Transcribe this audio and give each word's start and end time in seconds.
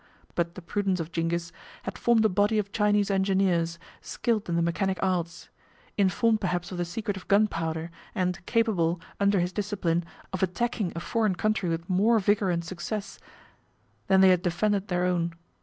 But 0.33 0.55
the 0.55 0.63
prudence 0.63 0.99
of 0.99 1.11
Zingis 1.13 1.51
had 1.83 1.95
formed 1.95 2.25
a 2.25 2.27
body 2.29 2.57
of 2.57 2.71
Chinese 2.71 3.11
engineers, 3.11 3.77
skilled 4.01 4.49
in 4.49 4.55
the 4.55 4.63
mechanic 4.63 4.97
arts; 5.03 5.49
informed 5.95 6.41
perhaps 6.41 6.71
of 6.71 6.79
the 6.79 6.85
secret 6.85 7.17
of 7.17 7.27
gunpowder, 7.27 7.91
and 8.15 8.43
capable, 8.47 8.99
under 9.19 9.39
his 9.39 9.53
discipline, 9.53 10.03
of 10.33 10.41
attacking 10.41 10.91
a 10.95 10.99
foreign 10.99 11.35
country 11.35 11.69
with 11.69 11.87
more 11.87 12.17
vigor 12.17 12.49
and 12.49 12.65
success 12.65 13.19
than 14.07 14.21
they 14.21 14.29
had 14.29 14.41
defended 14.41 14.87
their 14.87 15.05
own. 15.05 15.35